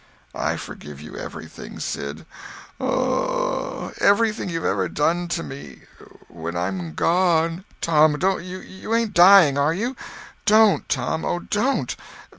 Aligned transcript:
"I 0.33 0.57
forgive 0.57 0.99
you 0.99 1.15
everything, 1.15 1.77
Sid. 1.77 2.25
Everything 3.99 4.49
you've 4.49 4.65
ever 4.65 4.89
done 4.89 5.27
to 5.27 5.43
me. 5.43 5.81
When 6.27 6.57
I'm 6.57 6.95
gone—" 6.95 7.65
"Oh, 7.69 7.73
Tom, 7.81 8.19
you 8.41 8.95
ain't 8.95 9.13
dying, 9.13 9.59
are 9.59 9.75
you? 9.75 9.95
Don't, 10.47 10.89
Tom—oh, 10.89 11.41
don't. 11.51 11.95